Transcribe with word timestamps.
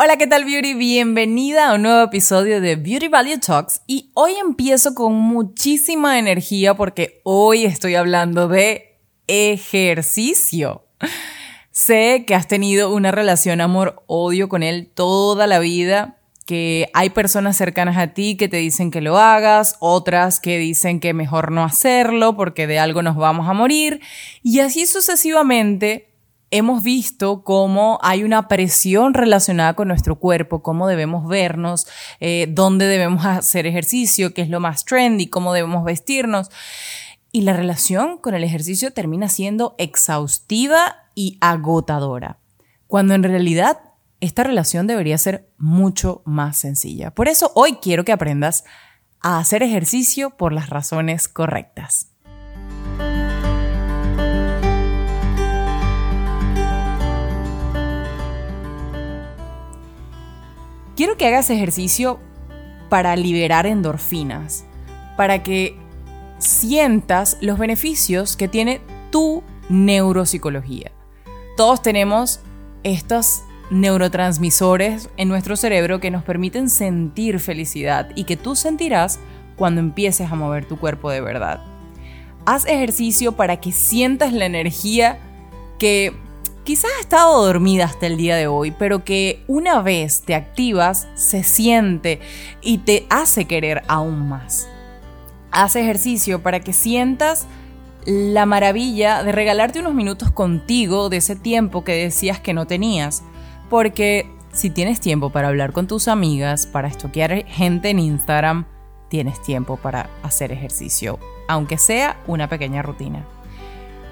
Hola, 0.00 0.16
¿qué 0.16 0.28
tal 0.28 0.44
Beauty? 0.44 0.74
Bienvenida 0.74 1.70
a 1.70 1.74
un 1.74 1.82
nuevo 1.82 2.04
episodio 2.04 2.60
de 2.60 2.76
Beauty 2.76 3.08
Value 3.08 3.40
Talks 3.40 3.80
y 3.88 4.12
hoy 4.14 4.34
empiezo 4.40 4.94
con 4.94 5.12
muchísima 5.12 6.20
energía 6.20 6.74
porque 6.74 7.20
hoy 7.24 7.64
estoy 7.64 7.96
hablando 7.96 8.46
de 8.46 9.00
ejercicio. 9.26 10.84
Sé 11.72 12.22
que 12.28 12.36
has 12.36 12.46
tenido 12.46 12.94
una 12.94 13.10
relación 13.10 13.60
amor-odio 13.60 14.48
con 14.48 14.62
él 14.62 14.88
toda 14.94 15.48
la 15.48 15.58
vida, 15.58 16.18
que 16.46 16.88
hay 16.94 17.10
personas 17.10 17.56
cercanas 17.56 17.96
a 17.96 18.14
ti 18.14 18.36
que 18.36 18.48
te 18.48 18.58
dicen 18.58 18.92
que 18.92 19.00
lo 19.00 19.18
hagas, 19.18 19.78
otras 19.80 20.38
que 20.38 20.58
dicen 20.58 21.00
que 21.00 21.12
mejor 21.12 21.50
no 21.50 21.64
hacerlo 21.64 22.36
porque 22.36 22.68
de 22.68 22.78
algo 22.78 23.02
nos 23.02 23.16
vamos 23.16 23.48
a 23.48 23.52
morir 23.52 24.00
y 24.44 24.60
así 24.60 24.86
sucesivamente 24.86 26.07
hemos 26.50 26.82
visto 26.82 27.42
cómo 27.42 27.98
hay 28.02 28.24
una 28.24 28.48
presión 28.48 29.14
relacionada 29.14 29.74
con 29.74 29.88
nuestro 29.88 30.16
cuerpo, 30.18 30.62
cómo 30.62 30.86
debemos 30.86 31.28
vernos, 31.28 31.86
eh, 32.20 32.46
dónde 32.50 32.86
debemos 32.86 33.24
hacer 33.26 33.66
ejercicio, 33.66 34.34
qué 34.34 34.42
es 34.42 34.48
lo 34.48 34.60
más 34.60 34.84
trendy, 34.84 35.28
cómo 35.28 35.52
debemos 35.52 35.84
vestirnos. 35.84 36.50
Y 37.30 37.42
la 37.42 37.52
relación 37.52 38.18
con 38.18 38.34
el 38.34 38.44
ejercicio 38.44 38.92
termina 38.92 39.28
siendo 39.28 39.74
exhaustiva 39.78 40.96
y 41.14 41.36
agotadora, 41.40 42.38
cuando 42.86 43.14
en 43.14 43.22
realidad 43.22 43.80
esta 44.20 44.42
relación 44.42 44.86
debería 44.86 45.18
ser 45.18 45.50
mucho 45.58 46.22
más 46.24 46.56
sencilla. 46.56 47.14
Por 47.14 47.28
eso 47.28 47.52
hoy 47.54 47.76
quiero 47.82 48.04
que 48.04 48.12
aprendas 48.12 48.64
a 49.20 49.38
hacer 49.38 49.62
ejercicio 49.62 50.30
por 50.30 50.52
las 50.52 50.70
razones 50.70 51.28
correctas. 51.28 52.12
Quiero 60.98 61.16
que 61.16 61.28
hagas 61.28 61.48
ejercicio 61.48 62.18
para 62.88 63.14
liberar 63.14 63.66
endorfinas, 63.66 64.64
para 65.16 65.44
que 65.44 65.76
sientas 66.38 67.38
los 67.40 67.56
beneficios 67.56 68.36
que 68.36 68.48
tiene 68.48 68.80
tu 69.12 69.44
neuropsicología. 69.68 70.90
Todos 71.56 71.82
tenemos 71.82 72.40
estos 72.82 73.44
neurotransmisores 73.70 75.08
en 75.16 75.28
nuestro 75.28 75.54
cerebro 75.54 76.00
que 76.00 76.10
nos 76.10 76.24
permiten 76.24 76.68
sentir 76.68 77.38
felicidad 77.38 78.10
y 78.16 78.24
que 78.24 78.36
tú 78.36 78.56
sentirás 78.56 79.20
cuando 79.54 79.80
empieces 79.80 80.32
a 80.32 80.34
mover 80.34 80.66
tu 80.66 80.80
cuerpo 80.80 81.10
de 81.12 81.20
verdad. 81.20 81.62
Haz 82.44 82.66
ejercicio 82.66 83.36
para 83.36 83.60
que 83.60 83.70
sientas 83.70 84.32
la 84.32 84.46
energía 84.46 85.20
que 85.78 86.12
quizás 86.68 86.90
ha 86.98 87.00
estado 87.00 87.46
dormida 87.46 87.86
hasta 87.86 88.06
el 88.06 88.18
día 88.18 88.36
de 88.36 88.46
hoy, 88.46 88.72
pero 88.72 89.02
que 89.02 89.42
una 89.46 89.80
vez 89.80 90.20
te 90.20 90.34
activas 90.34 91.08
se 91.14 91.42
siente 91.42 92.20
y 92.60 92.76
te 92.76 93.06
hace 93.08 93.46
querer 93.46 93.84
aún 93.88 94.28
más. 94.28 94.68
Haz 95.50 95.76
ejercicio 95.76 96.42
para 96.42 96.60
que 96.60 96.74
sientas 96.74 97.46
la 98.04 98.44
maravilla 98.44 99.22
de 99.22 99.32
regalarte 99.32 99.80
unos 99.80 99.94
minutos 99.94 100.30
contigo 100.30 101.08
de 101.08 101.16
ese 101.16 101.36
tiempo 101.36 101.84
que 101.84 101.94
decías 101.94 102.38
que 102.38 102.52
no 102.52 102.66
tenías, 102.66 103.22
porque 103.70 104.30
si 104.52 104.68
tienes 104.68 105.00
tiempo 105.00 105.30
para 105.30 105.48
hablar 105.48 105.72
con 105.72 105.86
tus 105.86 106.06
amigas, 106.06 106.66
para 106.66 106.88
estoquear 106.88 107.46
gente 107.46 107.88
en 107.88 107.98
Instagram, 107.98 108.66
tienes 109.08 109.40
tiempo 109.40 109.78
para 109.78 110.10
hacer 110.22 110.52
ejercicio, 110.52 111.18
aunque 111.48 111.78
sea 111.78 112.20
una 112.26 112.46
pequeña 112.50 112.82
rutina. 112.82 113.26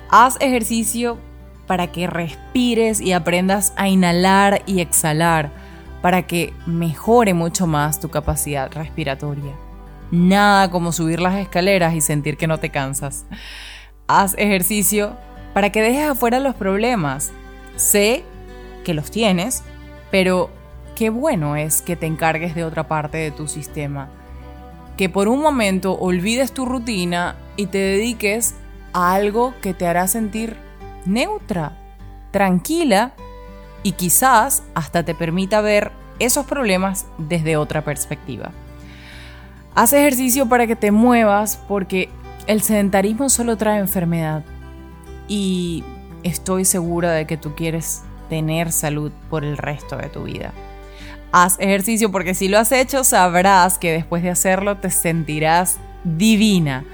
Haz 0.08 0.38
ejercicio 0.40 1.18
para 1.66 1.88
que 1.88 2.06
respires 2.06 3.00
y 3.00 3.12
aprendas 3.12 3.72
a 3.76 3.88
inhalar 3.88 4.62
y 4.66 4.80
exhalar, 4.80 5.50
para 6.02 6.22
que 6.22 6.52
mejore 6.66 7.34
mucho 7.34 7.66
más 7.66 8.00
tu 8.00 8.08
capacidad 8.08 8.70
respiratoria. 8.72 9.52
Nada 10.10 10.70
como 10.70 10.92
subir 10.92 11.20
las 11.20 11.34
escaleras 11.36 11.94
y 11.94 12.00
sentir 12.00 12.36
que 12.36 12.46
no 12.46 12.58
te 12.58 12.70
cansas. 12.70 13.26
Haz 14.06 14.34
ejercicio 14.38 15.16
para 15.52 15.70
que 15.70 15.82
dejes 15.82 16.10
afuera 16.10 16.38
los 16.38 16.54
problemas. 16.54 17.32
Sé 17.74 18.22
que 18.84 18.94
los 18.94 19.10
tienes, 19.10 19.64
pero 20.12 20.50
qué 20.94 21.10
bueno 21.10 21.56
es 21.56 21.82
que 21.82 21.96
te 21.96 22.06
encargues 22.06 22.54
de 22.54 22.64
otra 22.64 22.86
parte 22.86 23.18
de 23.18 23.32
tu 23.32 23.48
sistema. 23.48 24.08
Que 24.96 25.08
por 25.08 25.28
un 25.28 25.40
momento 25.40 25.98
olvides 25.98 26.52
tu 26.52 26.66
rutina 26.66 27.36
y 27.56 27.66
te 27.66 27.78
dediques 27.78 28.54
a 28.92 29.14
algo 29.14 29.54
que 29.60 29.74
te 29.74 29.86
hará 29.88 30.06
sentir 30.06 30.56
neutra, 31.06 31.72
tranquila 32.30 33.12
y 33.82 33.92
quizás 33.92 34.62
hasta 34.74 35.04
te 35.04 35.14
permita 35.14 35.60
ver 35.60 35.92
esos 36.18 36.46
problemas 36.46 37.06
desde 37.18 37.56
otra 37.56 37.84
perspectiva. 37.84 38.52
Haz 39.74 39.92
ejercicio 39.92 40.48
para 40.48 40.66
que 40.66 40.76
te 40.76 40.90
muevas 40.90 41.58
porque 41.68 42.08
el 42.46 42.62
sedentarismo 42.62 43.28
solo 43.28 43.56
trae 43.56 43.78
enfermedad 43.78 44.44
y 45.28 45.84
estoy 46.22 46.64
segura 46.64 47.12
de 47.12 47.26
que 47.26 47.36
tú 47.36 47.54
quieres 47.54 48.02
tener 48.28 48.72
salud 48.72 49.12
por 49.30 49.44
el 49.44 49.56
resto 49.56 49.96
de 49.96 50.08
tu 50.08 50.24
vida. 50.24 50.52
Haz 51.32 51.56
ejercicio 51.60 52.10
porque 52.10 52.34
si 52.34 52.48
lo 52.48 52.58
has 52.58 52.72
hecho 52.72 53.04
sabrás 53.04 53.78
que 53.78 53.92
después 53.92 54.22
de 54.22 54.30
hacerlo 54.30 54.78
te 54.78 54.90
sentirás 54.90 55.78
divina 56.04 56.84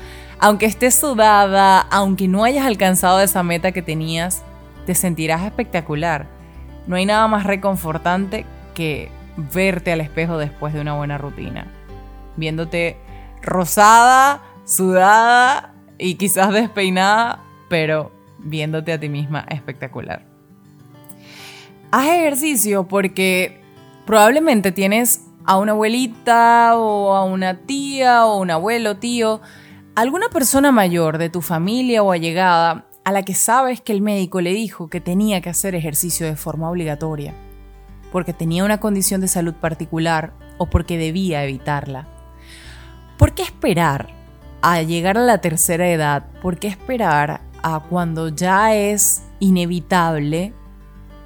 aunque 0.43 0.67
estés 0.67 0.97
sudada, 0.97 1.79
aunque 1.79 2.27
no 2.27 2.43
hayas 2.43 2.67
alcanzado 2.67 3.21
esa 3.21 3.45
meta 3.45 3.71
que 3.71 3.81
tenías, 3.81 4.43
te 4.87 4.97
sentirás 4.97 5.45
espectacular. 5.45 6.27
No 6.89 6.97
hay 6.97 7.07
nada 7.07 7.29
más 7.29 7.45
reconfortante 7.45 8.45
que 8.75 9.09
verte 9.37 9.93
al 9.93 10.01
espejo 10.01 10.39
después 10.39 10.75
de 10.75 10.81
una 10.81 10.95
buena 10.95 11.17
rutina. 11.17 11.69
Viéndote 12.37 12.97
rosada, 13.41 14.43
sudada 14.65 15.75
y 15.97 16.17
quizás 16.17 16.53
despeinada, 16.53 17.39
pero 17.69 18.11
viéndote 18.39 18.93
a 18.93 18.99
ti 18.99 19.09
misma 19.09 19.47
espectacular. 19.49 20.25
Haz 21.93 22.07
ejercicio 22.09 22.89
porque 22.89 23.61
probablemente 24.07 24.73
tienes 24.73 25.25
a 25.45 25.57
una 25.59 25.71
abuelita 25.71 26.77
o 26.77 27.15
a 27.15 27.25
una 27.25 27.59
tía 27.59 28.27
o 28.27 28.41
un 28.41 28.51
abuelo, 28.51 28.97
tío, 28.97 29.41
alguna 29.95 30.29
persona 30.31 30.73
mayor 30.73 31.19
de 31.19 31.29
tu 31.29 31.43
familia 31.43 32.03
o 32.03 32.13
allegada 32.13 32.87
a 33.05 33.13
la 33.13 33.25
que 33.25 33.35
sabes 33.35 33.81
que 33.81 33.93
el 33.93 34.01
médico 34.01 34.41
le 34.41 34.53
dijo 34.53 34.89
que 34.89 35.01
tenía 35.01 35.41
que 35.41 35.51
hacer 35.51 35.75
ejercicio 35.75 36.27
de 36.27 36.37
forma 36.37 36.71
obligatoria, 36.71 37.35
porque 38.11 38.33
tenía 38.33 38.65
una 38.65 38.81
condición 38.81 39.21
de 39.21 39.29
salud 39.29 39.55
particular 39.55 40.33
o 40.57 40.67
porque 40.67 40.97
debía 40.97 41.45
evitarla. 41.45 42.09
¿Por 43.19 43.35
qué 43.35 43.43
esperar 43.43 44.09
a 44.63 44.81
llegar 44.83 45.19
a 45.19 45.25
la 45.25 45.39
tercera 45.39 45.89
edad? 45.91 46.25
¿Por 46.41 46.59
qué 46.59 46.69
esperar 46.69 47.43
a 47.63 47.81
cuando 47.81 48.29
ya 48.29 48.75
es 48.75 49.25
inevitable 49.41 50.55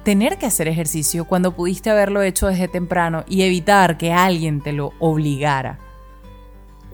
tener 0.03 0.37
que 0.37 0.45
hacer 0.45 0.67
ejercicio 0.67 1.25
cuando 1.25 1.55
pudiste 1.55 1.89
haberlo 1.89 2.21
hecho 2.21 2.47
desde 2.47 2.67
temprano 2.67 3.23
y 3.27 3.43
evitar 3.43 3.97
que 3.97 4.11
alguien 4.11 4.61
te 4.61 4.73
lo 4.73 4.93
obligara? 4.99 5.86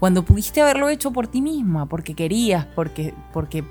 Cuando 0.03 0.25
pudiste 0.25 0.61
haberlo 0.61 0.89
hecho 0.89 1.13
por 1.13 1.27
ti 1.27 1.41
misma, 1.41 1.85
porque 1.85 2.13
querías, 2.13 2.65
porque, 2.65 3.13
porque 3.31 3.63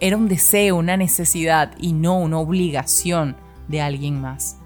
era 0.00 0.16
un 0.16 0.26
deseo, 0.26 0.74
una 0.74 0.96
necesidad 0.96 1.74
y 1.78 1.92
no 1.92 2.18
una 2.18 2.40
obligación 2.40 3.36
de 3.68 3.80
alguien 3.80 4.20
más. 4.20 4.58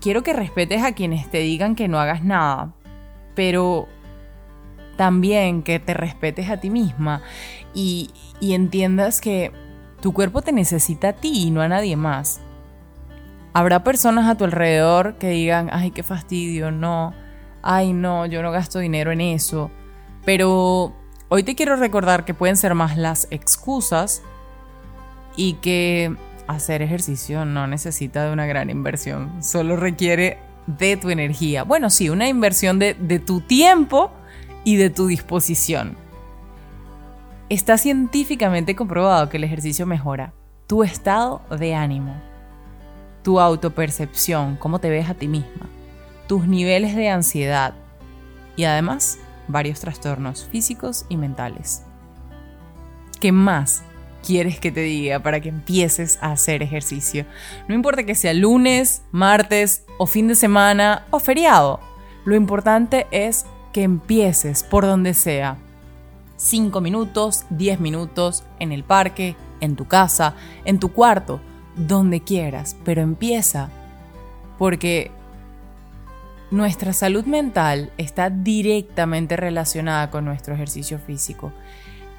Quiero 0.00 0.22
que 0.22 0.32
respetes 0.32 0.84
a 0.84 0.92
quienes 0.92 1.28
te 1.28 1.38
digan 1.38 1.74
que 1.74 1.88
no 1.88 1.98
hagas 1.98 2.22
nada, 2.22 2.72
pero 3.34 3.88
también 4.96 5.64
que 5.64 5.80
te 5.80 5.92
respetes 5.92 6.50
a 6.50 6.58
ti 6.58 6.70
misma 6.70 7.20
y, 7.74 8.12
y 8.38 8.54
entiendas 8.54 9.20
que 9.20 9.50
tu 10.00 10.12
cuerpo 10.12 10.40
te 10.40 10.52
necesita 10.52 11.08
a 11.08 11.12
ti 11.14 11.46
y 11.46 11.50
no 11.50 11.62
a 11.62 11.68
nadie 11.68 11.96
más. 11.96 12.40
Habrá 13.54 13.82
personas 13.82 14.30
a 14.30 14.36
tu 14.36 14.44
alrededor 14.44 15.16
que 15.16 15.30
digan, 15.30 15.68
ay, 15.72 15.90
qué 15.90 16.04
fastidio, 16.04 16.70
no, 16.70 17.12
ay 17.64 17.94
no, 17.94 18.26
yo 18.26 18.42
no 18.42 18.52
gasto 18.52 18.78
dinero 18.78 19.10
en 19.10 19.20
eso. 19.20 19.70
Pero 20.24 20.94
hoy 21.28 21.42
te 21.42 21.54
quiero 21.54 21.76
recordar 21.76 22.24
que 22.24 22.34
pueden 22.34 22.56
ser 22.56 22.74
más 22.74 22.96
las 22.96 23.26
excusas 23.30 24.22
y 25.36 25.54
que 25.54 26.14
hacer 26.46 26.82
ejercicio 26.82 27.44
no 27.44 27.66
necesita 27.66 28.24
de 28.24 28.32
una 28.32 28.46
gran 28.46 28.70
inversión, 28.70 29.42
solo 29.42 29.76
requiere 29.76 30.38
de 30.66 30.96
tu 30.96 31.10
energía. 31.10 31.64
Bueno, 31.64 31.90
sí, 31.90 32.10
una 32.10 32.28
inversión 32.28 32.78
de, 32.78 32.94
de 32.94 33.18
tu 33.18 33.40
tiempo 33.40 34.12
y 34.62 34.76
de 34.76 34.90
tu 34.90 35.06
disposición. 35.06 35.96
Está 37.48 37.78
científicamente 37.78 38.76
comprobado 38.76 39.28
que 39.28 39.38
el 39.38 39.44
ejercicio 39.44 39.86
mejora 39.86 40.32
tu 40.66 40.82
estado 40.82 41.42
de 41.58 41.74
ánimo, 41.74 42.14
tu 43.22 43.40
autopercepción, 43.40 44.56
cómo 44.56 44.78
te 44.78 44.88
ves 44.88 45.08
a 45.08 45.14
ti 45.14 45.28
misma 45.28 45.68
tus 46.26 46.46
niveles 46.46 46.94
de 46.96 47.08
ansiedad 47.08 47.74
y 48.56 48.64
además 48.64 49.18
varios 49.48 49.80
trastornos 49.80 50.44
físicos 50.44 51.06
y 51.08 51.16
mentales. 51.16 51.82
¿Qué 53.20 53.32
más 53.32 53.82
quieres 54.26 54.58
que 54.58 54.72
te 54.72 54.80
diga 54.80 55.20
para 55.20 55.40
que 55.40 55.48
empieces 55.48 56.18
a 56.20 56.32
hacer 56.32 56.62
ejercicio? 56.62 57.26
No 57.68 57.74
importa 57.74 58.04
que 58.04 58.14
sea 58.14 58.34
lunes, 58.34 59.02
martes 59.12 59.84
o 59.98 60.06
fin 60.06 60.28
de 60.28 60.34
semana 60.34 61.06
o 61.10 61.18
feriado. 61.18 61.80
Lo 62.24 62.34
importante 62.34 63.06
es 63.10 63.46
que 63.72 63.82
empieces 63.82 64.62
por 64.62 64.84
donde 64.84 65.14
sea. 65.14 65.58
5 66.36 66.80
minutos, 66.80 67.44
10 67.50 67.80
minutos, 67.80 68.44
en 68.58 68.72
el 68.72 68.84
parque, 68.84 69.36
en 69.60 69.76
tu 69.76 69.86
casa, 69.86 70.34
en 70.64 70.78
tu 70.78 70.92
cuarto, 70.92 71.40
donde 71.76 72.20
quieras, 72.20 72.76
pero 72.84 73.02
empieza. 73.02 73.70
Porque 74.58 75.10
nuestra 76.54 76.92
salud 76.92 77.24
mental 77.24 77.90
está 77.98 78.30
directamente 78.30 79.36
relacionada 79.36 80.10
con 80.10 80.24
nuestro 80.24 80.54
ejercicio 80.54 81.00
físico. 81.00 81.52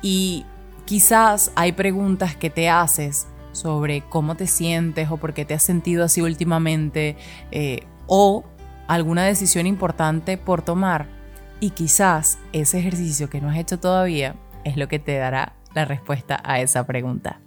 Y 0.01 0.45
quizás 0.83 1.51
hay 1.55 1.71
preguntas 1.71 2.35
que 2.35 2.49
te 2.49 2.69
haces 2.69 3.27
sobre 3.53 4.01
cómo 4.01 4.35
te 4.35 4.45
sientes 4.45 5.09
o 5.09 5.17
por 5.17 5.33
qué 5.33 5.45
te 5.45 5.53
has 5.53 5.63
sentido 5.63 6.03
así 6.03 6.21
últimamente 6.21 7.15
eh, 7.51 7.87
o 8.07 8.43
alguna 8.87 9.23
decisión 9.23 9.67
importante 9.67 10.37
por 10.37 10.61
tomar. 10.61 11.07
Y 11.61 11.69
quizás 11.69 12.37
ese 12.51 12.79
ejercicio 12.79 13.29
que 13.29 13.39
no 13.39 13.49
has 13.49 13.57
hecho 13.57 13.79
todavía 13.79 14.35
es 14.65 14.75
lo 14.75 14.89
que 14.89 14.99
te 14.99 15.17
dará 15.17 15.53
la 15.73 15.85
respuesta 15.85 16.41
a 16.43 16.59
esa 16.59 16.85
pregunta. 16.85 17.39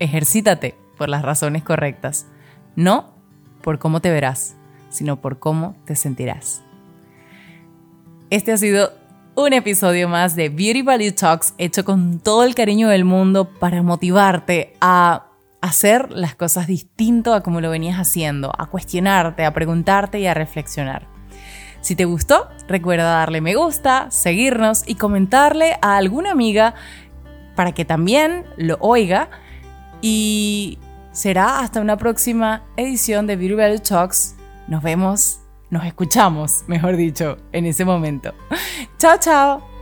Ejercítate 0.00 0.76
por 0.98 1.08
las 1.08 1.22
razones 1.22 1.62
correctas, 1.62 2.26
no 2.74 3.14
por 3.62 3.78
cómo 3.78 4.00
te 4.00 4.10
verás, 4.10 4.56
sino 4.96 5.20
por 5.20 5.38
cómo 5.38 5.76
te 5.84 5.94
sentirás. 5.94 6.62
Este 8.30 8.52
ha 8.52 8.56
sido 8.56 8.92
un 9.36 9.52
episodio 9.52 10.08
más 10.08 10.34
de 10.34 10.48
Beauty 10.48 10.82
Value 10.82 11.12
Talks 11.12 11.54
hecho 11.58 11.84
con 11.84 12.18
todo 12.20 12.44
el 12.44 12.54
cariño 12.54 12.88
del 12.88 13.04
mundo 13.04 13.48
para 13.48 13.82
motivarte 13.82 14.74
a 14.80 15.26
hacer 15.60 16.10
las 16.10 16.34
cosas 16.34 16.66
distinto 16.66 17.34
a 17.34 17.42
como 17.42 17.60
lo 17.60 17.70
venías 17.70 17.98
haciendo, 17.98 18.52
a 18.56 18.66
cuestionarte, 18.66 19.44
a 19.44 19.52
preguntarte 19.52 20.20
y 20.20 20.26
a 20.26 20.34
reflexionar. 20.34 21.06
Si 21.80 21.94
te 21.94 22.04
gustó, 22.04 22.48
recuerda 22.66 23.04
darle 23.04 23.40
me 23.40 23.54
gusta, 23.54 24.10
seguirnos 24.10 24.82
y 24.88 24.94
comentarle 24.94 25.78
a 25.82 25.96
alguna 25.96 26.32
amiga 26.32 26.74
para 27.54 27.72
que 27.72 27.84
también 27.84 28.44
lo 28.56 28.76
oiga. 28.80 29.28
Y 30.02 30.78
será 31.12 31.60
hasta 31.60 31.80
una 31.80 31.96
próxima 31.96 32.64
edición 32.76 33.26
de 33.26 33.36
Beauty 33.36 33.54
Value 33.54 33.78
Talks. 33.78 34.35
Nos 34.68 34.82
vemos, 34.82 35.40
nos 35.70 35.84
escuchamos, 35.84 36.64
mejor 36.66 36.96
dicho, 36.96 37.36
en 37.52 37.66
ese 37.66 37.84
momento. 37.84 38.32
chao, 38.98 39.16
chao. 39.18 39.75